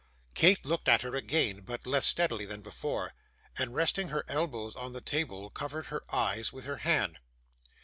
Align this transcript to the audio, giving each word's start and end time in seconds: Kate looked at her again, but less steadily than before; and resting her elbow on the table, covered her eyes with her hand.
Kate 0.33 0.65
looked 0.65 0.89
at 0.89 1.03
her 1.03 1.13
again, 1.13 1.59
but 1.61 1.85
less 1.85 2.07
steadily 2.07 2.43
than 2.43 2.63
before; 2.63 3.13
and 3.55 3.75
resting 3.75 4.07
her 4.09 4.25
elbow 4.27 4.71
on 4.75 4.93
the 4.93 4.99
table, 4.99 5.51
covered 5.51 5.85
her 5.93 6.01
eyes 6.11 6.51
with 6.51 6.65
her 6.65 6.77
hand. 6.77 7.19